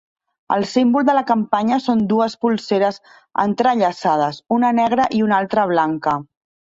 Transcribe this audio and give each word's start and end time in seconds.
El 0.53 0.63
símbol 0.69 1.03
de 1.09 1.13
la 1.17 1.21
campanya 1.31 1.75
són 1.87 1.99
dues 2.13 2.35
polseres 2.45 2.97
entrellaçades, 3.45 4.39
una 4.57 4.73
negra 4.79 5.07
i 5.19 5.23
una 5.27 5.39
altra 5.41 5.67
blanca. 5.73 6.15